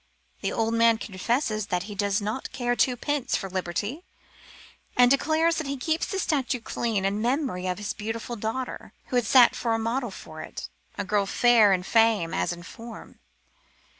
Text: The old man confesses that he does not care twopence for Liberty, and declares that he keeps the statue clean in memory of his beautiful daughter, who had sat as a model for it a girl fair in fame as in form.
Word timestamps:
The 0.41 0.51
old 0.51 0.73
man 0.73 0.97
confesses 0.97 1.67
that 1.67 1.83
he 1.83 1.93
does 1.93 2.19
not 2.19 2.51
care 2.51 2.75
twopence 2.75 3.35
for 3.35 3.47
Liberty, 3.51 4.03
and 4.97 5.11
declares 5.11 5.57
that 5.57 5.67
he 5.67 5.77
keeps 5.77 6.07
the 6.07 6.17
statue 6.17 6.59
clean 6.59 7.05
in 7.05 7.21
memory 7.21 7.67
of 7.67 7.77
his 7.77 7.93
beautiful 7.93 8.35
daughter, 8.35 8.93
who 9.09 9.15
had 9.15 9.27
sat 9.27 9.51
as 9.55 9.63
a 9.63 9.77
model 9.77 10.09
for 10.09 10.41
it 10.41 10.69
a 10.97 11.03
girl 11.05 11.27
fair 11.27 11.71
in 11.71 11.83
fame 11.83 12.33
as 12.33 12.51
in 12.51 12.63
form. 12.63 13.19